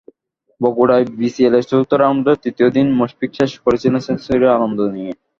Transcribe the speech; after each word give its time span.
বগুড়ায় 0.61 1.05
বিসিএলের 1.19 1.63
চতুর্থ 1.63 1.91
রাউন্ডের 1.95 2.41
তৃতীয় 2.43 2.69
দিন 2.75 2.87
মুশফিক 2.99 3.31
শেষ 3.39 3.51
করেছিলেন 3.65 4.01
সেঞ্চুরির 4.07 4.55
আনন্দ 4.57 4.79
নিয়ে। 4.93 5.11